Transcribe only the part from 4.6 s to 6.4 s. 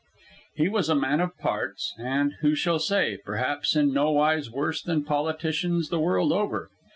than politicians the world